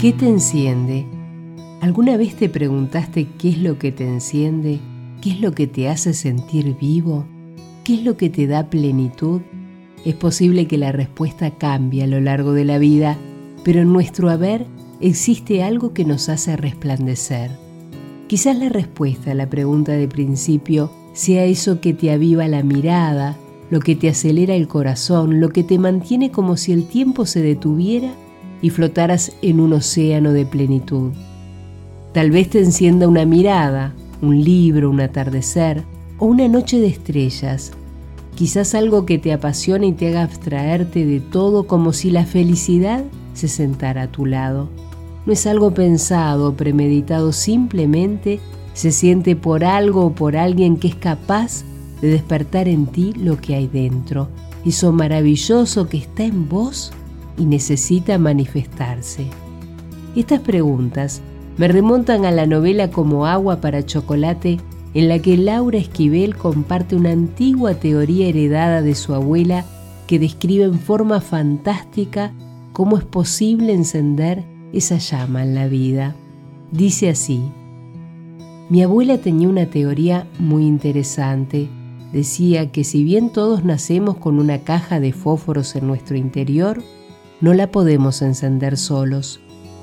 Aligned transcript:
¿Qué 0.00 0.12
te 0.12 0.28
enciende? 0.28 1.06
¿Alguna 1.80 2.16
vez 2.18 2.34
te 2.34 2.50
preguntaste 2.50 3.26
qué 3.38 3.50
es 3.50 3.58
lo 3.58 3.78
que 3.78 3.90
te 3.90 4.06
enciende? 4.06 4.80
¿Qué 5.22 5.30
es 5.30 5.40
lo 5.40 5.52
que 5.52 5.66
te 5.66 5.88
hace 5.88 6.12
sentir 6.12 6.76
vivo? 6.78 7.24
¿Qué 7.84 7.94
es 7.94 8.04
lo 8.04 8.16
que 8.16 8.28
te 8.28 8.46
da 8.46 8.68
plenitud? 8.68 9.40
Es 10.04 10.14
posible 10.14 10.66
que 10.66 10.76
la 10.76 10.92
respuesta 10.92 11.52
cambie 11.52 12.02
a 12.02 12.06
lo 12.06 12.20
largo 12.20 12.52
de 12.52 12.66
la 12.66 12.76
vida, 12.76 13.16
pero 13.64 13.80
en 13.80 13.92
nuestro 13.92 14.28
haber 14.28 14.66
existe 15.00 15.62
algo 15.62 15.94
que 15.94 16.04
nos 16.04 16.28
hace 16.28 16.56
resplandecer. 16.56 17.52
Quizás 18.26 18.58
la 18.58 18.68
respuesta 18.68 19.30
a 19.30 19.34
la 19.34 19.48
pregunta 19.48 19.92
de 19.92 20.08
principio 20.08 20.90
sea 21.14 21.44
eso 21.44 21.80
que 21.80 21.94
te 21.94 22.10
aviva 22.10 22.46
la 22.48 22.62
mirada, 22.62 23.38
lo 23.70 23.80
que 23.80 23.94
te 23.94 24.10
acelera 24.10 24.54
el 24.54 24.68
corazón, 24.68 25.40
lo 25.40 25.48
que 25.48 25.62
te 25.62 25.78
mantiene 25.78 26.30
como 26.30 26.58
si 26.58 26.72
el 26.72 26.84
tiempo 26.86 27.24
se 27.24 27.40
detuviera 27.40 28.12
y 28.64 28.70
flotaras 28.70 29.32
en 29.42 29.60
un 29.60 29.74
océano 29.74 30.32
de 30.32 30.46
plenitud. 30.46 31.12
Tal 32.14 32.30
vez 32.30 32.48
te 32.48 32.60
encienda 32.60 33.06
una 33.06 33.26
mirada, 33.26 33.92
un 34.22 34.42
libro, 34.42 34.88
un 34.88 35.02
atardecer 35.02 35.82
o 36.18 36.24
una 36.24 36.48
noche 36.48 36.80
de 36.80 36.86
estrellas. 36.86 37.72
Quizás 38.36 38.74
algo 38.74 39.04
que 39.04 39.18
te 39.18 39.34
apasiona 39.34 39.84
y 39.84 39.92
te 39.92 40.08
haga 40.08 40.22
abstraerte 40.22 41.04
de 41.04 41.20
todo 41.20 41.66
como 41.66 41.92
si 41.92 42.10
la 42.10 42.24
felicidad 42.24 43.04
se 43.34 43.48
sentara 43.48 44.04
a 44.04 44.10
tu 44.10 44.24
lado. 44.24 44.70
No 45.26 45.34
es 45.34 45.46
algo 45.46 45.74
pensado 45.74 46.48
o 46.48 46.54
premeditado, 46.54 47.32
simplemente 47.32 48.40
se 48.72 48.92
siente 48.92 49.36
por 49.36 49.62
algo 49.62 50.06
o 50.06 50.12
por 50.14 50.38
alguien 50.38 50.78
que 50.78 50.88
es 50.88 50.94
capaz 50.94 51.64
de 52.00 52.08
despertar 52.08 52.68
en 52.68 52.86
ti 52.86 53.12
lo 53.12 53.38
que 53.38 53.56
hay 53.56 53.66
dentro, 53.66 54.30
eso 54.64 54.90
maravilloso 54.90 55.86
que 55.86 55.98
está 55.98 56.24
en 56.24 56.48
vos 56.48 56.94
y 57.36 57.46
necesita 57.46 58.18
manifestarse. 58.18 59.26
Estas 60.16 60.40
preguntas 60.40 61.22
me 61.56 61.68
remontan 61.68 62.24
a 62.24 62.30
la 62.30 62.46
novela 62.46 62.90
Como 62.90 63.26
agua 63.26 63.60
para 63.60 63.84
chocolate, 63.84 64.58
en 64.94 65.08
la 65.08 65.18
que 65.18 65.36
Laura 65.36 65.78
Esquivel 65.78 66.36
comparte 66.36 66.94
una 66.94 67.10
antigua 67.10 67.74
teoría 67.74 68.28
heredada 68.28 68.80
de 68.80 68.94
su 68.94 69.14
abuela 69.14 69.64
que 70.06 70.18
describe 70.18 70.64
en 70.64 70.78
forma 70.78 71.20
fantástica 71.20 72.32
cómo 72.72 72.98
es 72.98 73.04
posible 73.04 73.72
encender 73.72 74.44
esa 74.72 74.98
llama 74.98 75.42
en 75.42 75.54
la 75.54 75.66
vida. 75.66 76.14
Dice 76.70 77.08
así, 77.08 77.42
mi 78.68 78.82
abuela 78.82 79.18
tenía 79.18 79.48
una 79.48 79.66
teoría 79.66 80.26
muy 80.38 80.66
interesante. 80.66 81.68
Decía 82.12 82.72
que 82.72 82.84
si 82.84 83.04
bien 83.04 83.30
todos 83.30 83.64
nacemos 83.64 84.16
con 84.16 84.38
una 84.38 84.60
caja 84.60 85.00
de 85.00 85.12
fósforos 85.12 85.74
en 85.76 85.86
nuestro 85.86 86.16
interior, 86.16 86.82
no 87.40 87.54
la 87.54 87.70
podemos 87.70 88.22
encender 88.22 88.76
solos. 88.76 89.40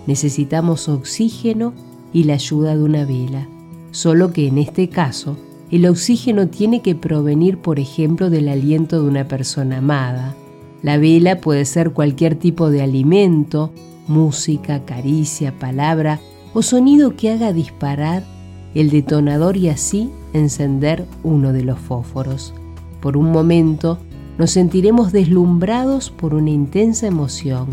Necesitamos 0.07 0.89
oxígeno 0.89 1.73
y 2.13 2.23
la 2.23 2.33
ayuda 2.33 2.75
de 2.75 2.83
una 2.83 3.05
vela. 3.05 3.47
Solo 3.91 4.31
que 4.31 4.47
en 4.47 4.57
este 4.57 4.89
caso, 4.89 5.37
el 5.69 5.85
oxígeno 5.85 6.47
tiene 6.47 6.81
que 6.81 6.95
provenir, 6.95 7.57
por 7.57 7.79
ejemplo, 7.79 8.29
del 8.29 8.49
aliento 8.49 9.01
de 9.01 9.07
una 9.07 9.27
persona 9.27 9.77
amada. 9.77 10.35
La 10.81 10.97
vela 10.97 11.39
puede 11.39 11.65
ser 11.65 11.91
cualquier 11.91 12.35
tipo 12.35 12.69
de 12.69 12.81
alimento, 12.81 13.71
música, 14.07 14.83
caricia, 14.83 15.57
palabra 15.57 16.19
o 16.53 16.61
sonido 16.61 17.15
que 17.15 17.31
haga 17.31 17.53
disparar 17.53 18.23
el 18.73 18.89
detonador 18.89 19.57
y 19.57 19.69
así 19.69 20.09
encender 20.33 21.05
uno 21.23 21.53
de 21.53 21.63
los 21.63 21.79
fósforos. 21.79 22.53
Por 22.99 23.17
un 23.17 23.31
momento 23.31 23.99
nos 24.41 24.49
sentiremos 24.49 25.11
deslumbrados 25.11 26.09
por 26.09 26.33
una 26.33 26.49
intensa 26.49 27.05
emoción. 27.05 27.67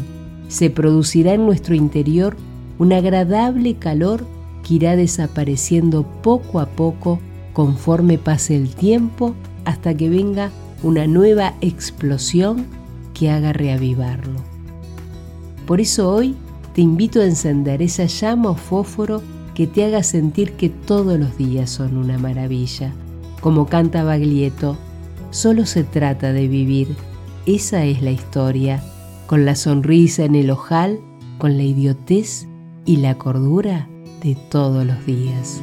Se 0.49 0.69
producirá 0.69 1.33
en 1.33 1.47
nuestro 1.47 1.75
interior 1.75 2.37
un 2.79 2.93
agradable 2.93 3.77
calor 3.77 4.27
que 4.63 4.75
irá 4.75 4.95
desapareciendo 4.95 6.03
poco 6.23 6.61
a 6.61 6.67
poco 6.67 7.21
conforme 7.55 8.19
pase 8.19 8.55
el 8.55 8.75
tiempo 8.75 9.35
hasta 9.65 9.95
que 9.95 10.11
venga 10.11 10.51
una 10.83 11.07
nueva 11.07 11.55
explosión 11.63 12.67
que 13.15 13.31
haga 13.31 13.55
reavivarlo. 13.55 14.39
Por 15.67 15.81
eso 15.81 16.11
hoy 16.11 16.37
te 16.75 16.83
invito 16.83 17.23
a 17.23 17.25
encender 17.25 17.81
esa 17.81 18.05
llama 18.05 18.51
o 18.51 18.55
fósforo 18.57 19.23
que 19.55 19.67
te 19.67 19.87
haga 19.87 20.03
sentir 20.03 20.53
que 20.53 20.69
todos 20.69 21.19
los 21.19 21.39
días 21.39 21.71
son 21.71 21.97
una 21.97 22.19
maravilla. 22.19 22.93
Como 23.41 23.65
canta 23.65 24.05
Baglietto, 24.05 24.77
solo 25.31 25.67
se 25.67 25.85
trata 25.85 26.33
de 26.33 26.49
vivir. 26.49 26.97
Esa 27.47 27.85
es 27.85 28.03
la 28.03 28.11
historia, 28.11 28.83
con 29.27 29.45
la 29.45 29.55
sonrisa 29.55 30.25
en 30.25 30.35
el 30.35 30.51
ojal, 30.51 31.01
con 31.39 31.57
la 31.57 31.63
idiotez 31.63 32.47
y 32.85 32.97
la 32.97 33.17
cordura 33.17 33.89
de 34.23 34.37
todos 34.51 34.85
los 34.85 35.07
días. 35.07 35.63